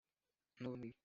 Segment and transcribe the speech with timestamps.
[0.61, 0.97] N’uba muri we